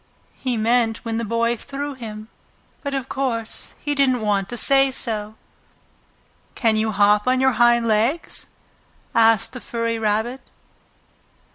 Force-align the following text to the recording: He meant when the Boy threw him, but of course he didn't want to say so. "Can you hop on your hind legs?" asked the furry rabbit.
He 0.39 0.57
meant 0.57 1.05
when 1.05 1.19
the 1.19 1.23
Boy 1.23 1.55
threw 1.55 1.93
him, 1.93 2.27
but 2.81 2.95
of 2.95 3.07
course 3.07 3.75
he 3.81 3.93
didn't 3.93 4.21
want 4.21 4.49
to 4.49 4.57
say 4.57 4.89
so. 4.89 5.35
"Can 6.55 6.75
you 6.75 6.91
hop 6.91 7.27
on 7.27 7.39
your 7.39 7.51
hind 7.61 7.85
legs?" 7.87 8.47
asked 9.13 9.53
the 9.53 9.61
furry 9.61 9.99
rabbit. 9.99 10.41